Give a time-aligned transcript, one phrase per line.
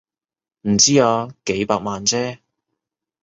[0.63, 2.39] 唔知啊，幾百萬啫